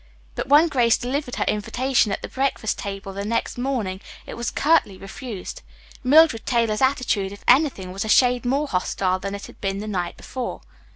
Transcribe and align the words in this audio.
But 0.33 0.49
when 0.49 0.67
Grace 0.67 0.97
delivered 0.97 1.35
her 1.35 1.43
invitation 1.43 2.11
at 2.11 2.23
the 2.23 2.27
breakfast 2.27 2.79
table 2.79 3.13
the 3.13 3.23
next 3.23 3.55
morning 3.55 4.01
it 4.25 4.33
was 4.33 4.49
curtly 4.49 4.97
refused. 4.97 5.61
Mildred 6.03 6.43
Taylor's 6.47 6.81
attitude, 6.81 7.31
if 7.31 7.43
anything, 7.47 7.91
was 7.91 8.03
a 8.03 8.09
shade 8.09 8.43
more 8.43 8.67
hostile 8.67 9.19
than 9.19 9.35
it 9.35 9.45
had 9.45 9.61
been 9.61 9.77
the 9.77 9.87
night 9.87 10.17
before. 10.17 10.61